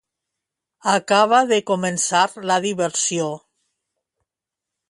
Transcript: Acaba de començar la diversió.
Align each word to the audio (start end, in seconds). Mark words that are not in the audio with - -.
Acaba 0.93 1.41
de 1.51 1.59
començar 1.71 2.23
la 2.53 2.57
diversió. 2.67 3.29